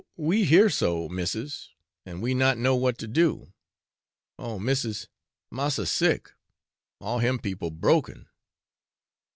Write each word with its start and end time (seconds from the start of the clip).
we 0.17 0.45
hear 0.45 0.67
so, 0.67 1.07
missis, 1.07 1.69
and 2.07 2.23
we 2.23 2.33
not 2.33 2.57
know 2.57 2.75
what 2.75 2.97
to 2.97 3.07
do. 3.07 3.53
Oh! 4.39 4.57
missis, 4.57 5.07
massa 5.51 5.85
sick, 5.85 6.31
all 6.99 7.19
him 7.19 7.37
people 7.37 7.69
broken!' 7.69 8.27